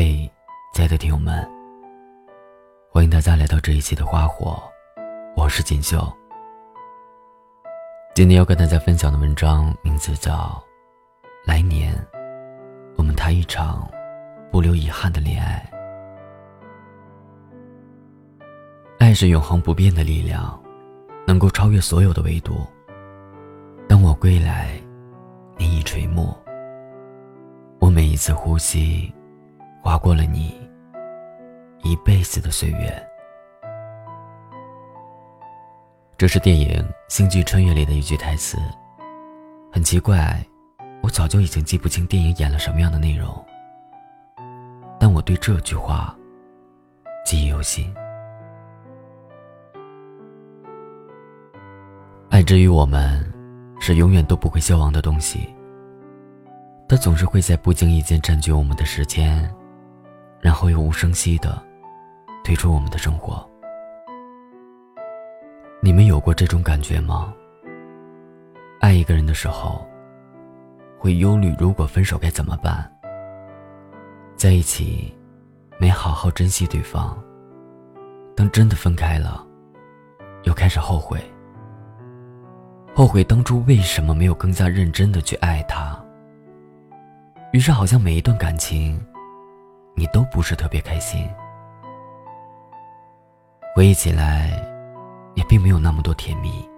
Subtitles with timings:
[0.00, 0.30] 嘿，
[0.72, 1.44] 亲爱的听友们，
[2.88, 4.62] 欢迎大家来到这一期的花火，
[5.36, 5.98] 我是锦绣。
[8.14, 10.34] 今天要跟大家分享的文章名字叫
[11.44, 11.92] 《来年，
[12.96, 13.90] 我们谈一场
[14.52, 15.68] 不留遗憾的恋爱》。
[19.00, 20.56] 爱是永恒不变的力量，
[21.26, 22.64] 能够超越所有的维度。
[23.88, 24.80] 当我归来，
[25.56, 26.32] 你已垂暮。
[27.80, 29.12] 我每一次呼吸，
[29.88, 30.54] 划过了你
[31.82, 33.08] 一辈子的岁月。
[36.18, 36.68] 这是电影
[37.08, 38.58] 《星际穿越》里的一句台词。
[39.72, 40.44] 很奇怪，
[41.02, 43.42] 我早就已经记不清电影演了什么样的内容，
[45.00, 46.14] 但我对这句话
[47.24, 47.90] 记忆犹新。
[52.28, 53.24] 爱之于我们，
[53.80, 55.48] 是永远都不会消亡的东西。
[56.86, 59.50] 它总是会在不经意间占据我们的时间，
[60.40, 61.62] 然后又无声息的
[62.44, 63.48] 退出我们的生活。
[65.80, 67.32] 你们有过这种感觉吗？
[68.80, 69.86] 爱一个人的时候，
[70.98, 72.90] 会忧虑如果分手该怎么办。
[74.36, 75.12] 在一起，
[75.78, 77.16] 没好好珍惜对方，
[78.36, 79.44] 当真的分开了，
[80.44, 81.20] 又开始后悔，
[82.94, 86.00] 后悔当初为什么没有更加认真的去爱他。
[87.52, 89.00] 于是，好像每一段感情，
[89.98, 91.28] 你都不是特别开心。
[93.74, 94.50] 回忆起来，
[95.34, 96.68] 也并没有那么多甜蜜，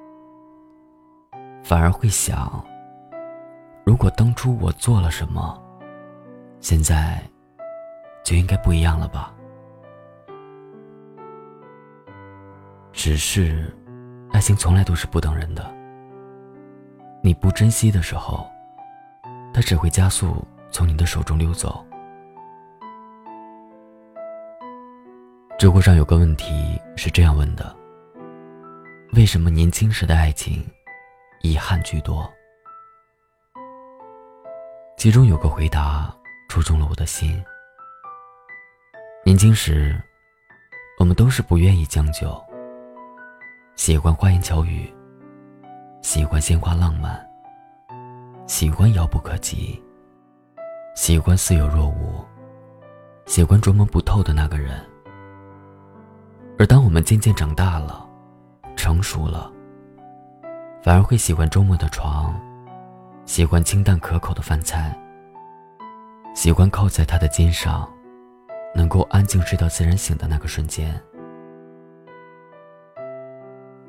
[1.62, 2.64] 反而会想：
[3.84, 5.62] 如果当初我做了什么，
[6.60, 7.22] 现在
[8.24, 9.34] 就应该不一样了吧？
[12.90, 13.70] 只是，
[14.32, 15.70] 爱情从来都是不等人的。
[17.22, 18.48] 你不珍惜的时候，
[19.52, 20.42] 它只会加速。
[20.72, 21.84] 从你的手中溜走。
[25.60, 27.76] 知乎上有个问题是这样问的：
[29.12, 30.66] 为什么年轻时的爱情
[31.42, 32.26] 遗憾居多？
[34.96, 36.10] 其中有个回答
[36.48, 37.44] 戳中了我的心。
[39.22, 40.02] 年轻时，
[40.98, 42.42] 我们都是不愿意将就，
[43.76, 44.90] 喜欢花言巧语，
[46.00, 47.22] 喜欢鲜花浪漫，
[48.46, 49.78] 喜欢遥不可及。
[50.96, 52.24] 喜欢似有若无，
[53.26, 54.82] 喜欢捉摸不透的那个人。
[56.60, 58.06] 而当我们渐渐长大了，
[58.76, 59.50] 成熟了，
[60.82, 62.38] 反而会喜欢周末的床，
[63.24, 64.94] 喜欢清淡可口的饭菜，
[66.34, 67.88] 喜欢靠在他的肩上，
[68.74, 70.94] 能够安静睡到自然醒的那个瞬间。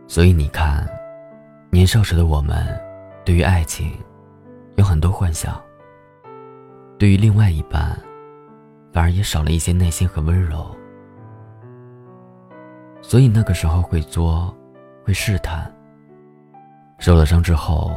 [0.07, 0.87] 所以你看，
[1.71, 2.65] 年少时的我们，
[3.25, 3.99] 对于爱情，
[4.77, 5.61] 有很多幻想。
[6.97, 7.99] 对于另外一半，
[8.93, 10.73] 反而也少了一些耐心和温柔，
[13.11, 14.55] 所以那个时候会作，
[15.03, 15.69] 会试探。
[16.97, 17.91] 受了伤之后，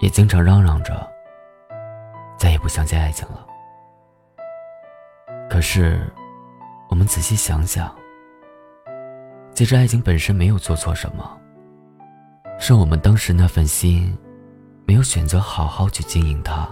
[0.00, 1.06] 也经常嚷嚷着
[2.38, 3.46] 再也不相信爱情了。
[5.50, 6.10] 可是，
[6.88, 7.94] 我们仔细想想，
[9.52, 11.38] 其实爱情本身没有做错什么，
[12.58, 14.16] 是我们当时那份心，
[14.86, 16.66] 没有选择好好去经营它。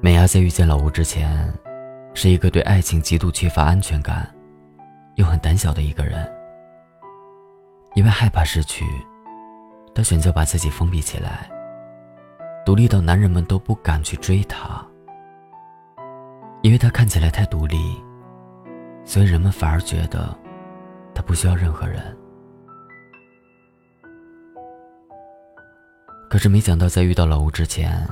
[0.00, 1.52] 美伢在遇见老吴之前，
[2.22, 4.30] 是一个对爱情极度缺乏安全感，
[5.14, 6.30] 又很胆小的一个人。
[7.94, 8.84] 因为害怕失去，
[9.94, 11.50] 他选择把自己封闭起来，
[12.62, 14.86] 独立到男人们都不敢去追她。
[16.60, 17.78] 因为她看起来太独立，
[19.02, 20.38] 所以人们反而觉得
[21.14, 22.14] 她不需要任何人。
[26.28, 28.06] 可是没想到，在遇到老吴之前。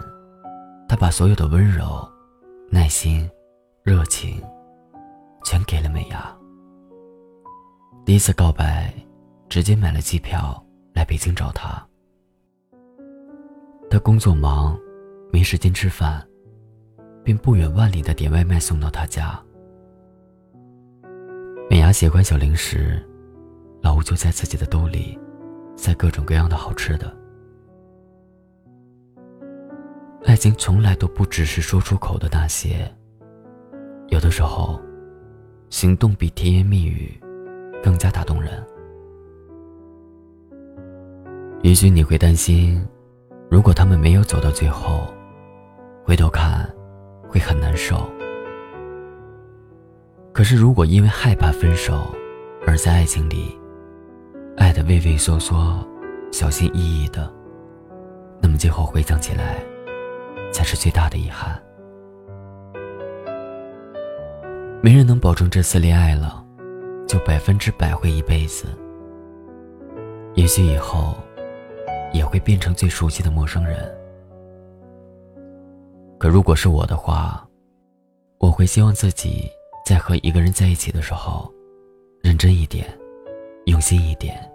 [0.88, 2.10] 他把所有的温柔、
[2.70, 3.30] 耐心、
[3.88, 4.38] 热情，
[5.46, 6.18] 全给了美伢。
[8.04, 8.92] 第一次告白，
[9.48, 10.62] 直接买了机票
[10.92, 11.82] 来北京找他。
[13.88, 14.78] 他工作忙，
[15.32, 16.22] 没时间吃饭，
[17.24, 19.42] 便不远万里的点外卖送到他家。
[21.70, 23.02] 美伢喜欢小零食，
[23.80, 25.18] 老吴就在自己的兜里
[25.76, 27.10] 塞各种各样的好吃的。
[30.26, 32.94] 爱情从来都不只是说出口的那些，
[34.08, 34.80] 有的时候，
[35.70, 37.12] 行动比甜言蜜语
[37.82, 38.64] 更加打动人。
[41.62, 42.82] 也许你会担心，
[43.50, 45.06] 如果他们没有走到最后，
[46.04, 46.68] 回头看
[47.28, 48.10] 会很难受。
[50.32, 52.14] 可是，如果因为害怕分手，
[52.66, 53.58] 而在爱情里
[54.56, 55.86] 爱的畏畏缩缩、
[56.32, 57.30] 小心翼翼的，
[58.40, 59.56] 那么最后回想起来。
[60.50, 61.62] 才是最大的遗憾。
[64.80, 66.44] 没人能保证这次恋爱了，
[67.08, 68.66] 就百分之百会一辈子。
[70.34, 71.16] 也许以后，
[72.12, 73.92] 也会变成最熟悉的陌生人。
[76.16, 77.44] 可如果是我的话，
[78.38, 79.50] 我会希望自己
[79.84, 81.52] 在和一个人在一起的时候，
[82.22, 82.86] 认真一点，
[83.66, 84.48] 用心一点，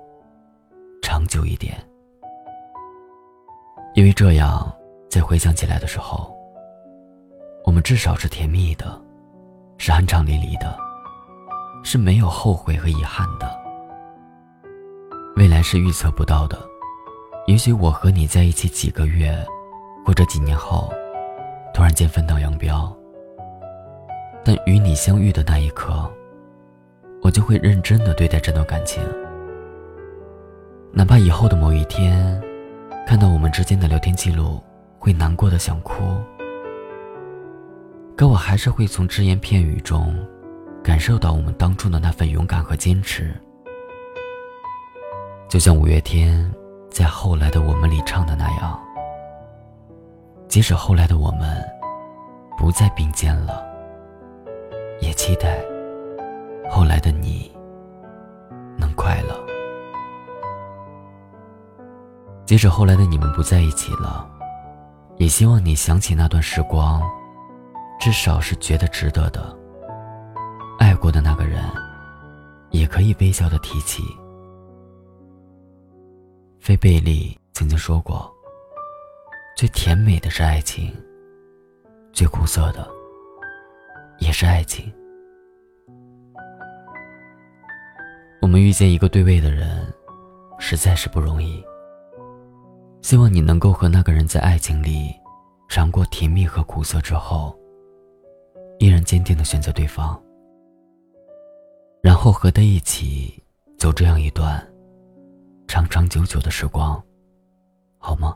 [1.02, 1.76] 长久一点。
[3.94, 4.74] 因为这样，
[5.10, 6.34] 在回想起来的时候，
[7.66, 9.00] 我们至少是甜蜜的，
[9.78, 10.78] 是酣畅淋漓的，
[11.84, 13.52] 是没有后悔和遗憾的。
[15.36, 16.58] 未来是预测不到的，
[17.48, 19.36] 也许我和你在一起几个月，
[20.06, 20.92] 或者几年后。
[21.74, 22.96] 突然间分道扬镳，
[24.46, 26.08] 但与你相遇的那一刻，
[27.24, 29.02] 我就会认真的对待这段感情。
[30.92, 32.40] 哪怕以后的某一天，
[33.08, 34.62] 看到我们之间的聊天记录，
[35.00, 36.04] 会难过的想哭，
[38.16, 40.16] 可我还是会从只言片语中，
[40.84, 43.34] 感受到我们当初的那份勇敢和坚持。
[45.50, 46.52] 就像五月天
[46.90, 48.80] 在《后来的我们》里唱的那样。
[50.48, 51.64] 即使后来的我们
[52.58, 53.66] 不再并肩了，
[55.02, 55.60] 也期待
[56.70, 57.52] 后来的你
[58.78, 59.36] 能快乐。
[62.46, 64.30] 即使后来的你们不在一起了，
[65.18, 67.02] 也希望你想起那段时光，
[68.04, 69.58] 至少是觉得值得的。
[70.78, 71.64] 爱过的那个人，
[72.70, 74.04] 也可以微笑的提起。
[76.60, 78.30] 菲贝利曾经说过。
[79.56, 80.94] 最甜美的是爱情，
[82.12, 82.86] 最苦涩的
[84.20, 84.92] 也是爱情。
[88.42, 89.88] 我们遇见一个对味的人，
[90.60, 91.64] 实在是不容易。
[93.02, 95.14] 希望你能够和那个人在爱情里
[95.70, 97.58] 尝过甜蜜和苦涩之后，
[98.84, 100.22] 依然坚定的选择对方，
[102.02, 103.42] 然后和他一起
[103.78, 104.62] 走这样一段
[105.70, 107.02] 长长久久的时光，
[107.98, 108.36] 好吗？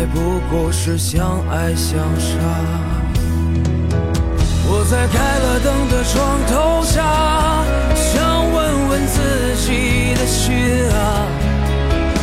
[0.00, 2.32] 还不过是相爱相杀。
[4.64, 7.04] 我在开了灯的床头下，
[7.94, 10.56] 想问问自己的心
[10.88, 11.28] 啊，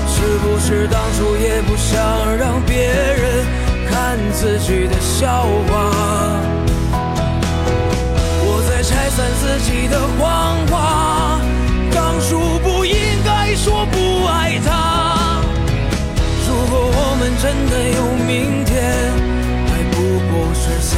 [0.07, 3.45] 是不是当初也不想让别人
[3.87, 5.93] 看自己的笑话？
[8.41, 11.06] 我在拆散自己的谎话，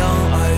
[0.09, 0.48] 是相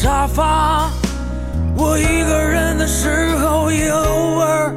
[0.00, 0.88] 沙发。
[1.76, 4.72] 我一个人的时候也偶尔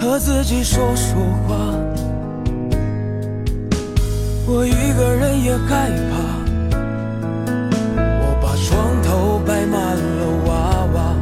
[0.00, 1.14] 和自己说说
[1.46, 1.54] 话。
[4.44, 6.16] 我一个人也害怕。
[7.94, 11.14] 我把床头摆满了娃娃。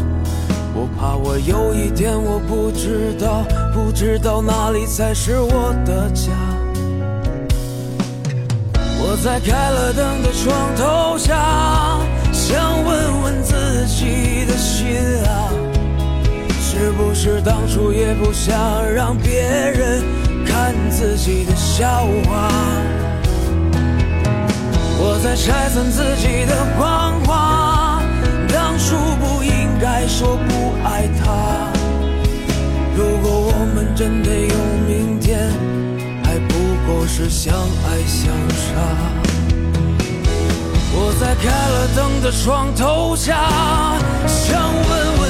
[0.75, 6.33] 我怕我有一天我不知道不知道哪里才是我的家。
[9.03, 10.94] 我在开了灯的床头
[17.25, 18.55] 是当初也不想
[18.93, 20.05] 让别人
[20.45, 22.51] 看自己的笑话？
[24.99, 28.03] 我在拆散自己的谎话，
[28.53, 31.73] 当初不应该说不爱他。
[32.95, 34.55] 如果我们真的有
[34.87, 35.49] 明天，
[36.23, 36.55] 还不
[36.87, 38.69] 过是相爱相杀。
[40.93, 43.35] 我在开了灯的床头下，
[44.27, 44.91] 想问
[45.21, 45.24] 问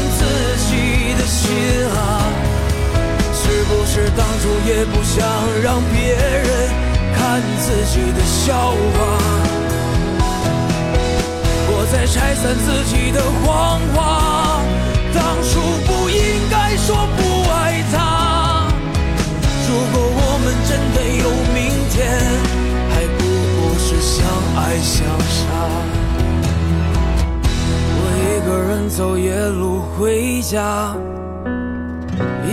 [1.64, 2.28] 心啊，
[3.32, 5.24] 是不是当初也不想
[5.62, 6.46] 让别人
[7.16, 8.96] 看自己的笑话？
[11.66, 14.60] 我在拆散自己的谎话，
[15.14, 16.18] 当初不应
[16.50, 17.96] 该说不爱他。
[19.66, 21.58] 如果我们真的有明
[21.90, 21.96] 天，
[22.90, 23.20] 还不
[23.56, 24.14] 过是相
[24.56, 24.92] 爱相
[25.32, 25.40] 杀。
[27.96, 30.94] 我一个人走夜路回家，